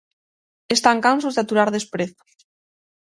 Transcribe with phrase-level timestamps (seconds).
[0.75, 2.31] Están cansos de aturar desprezos.